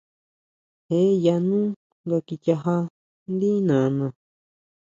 Je 0.87 0.99
yanú 1.25 1.59
nga 2.05 2.17
kichajá 2.27 2.75
ndí 3.33 3.49
nana. 3.67 4.07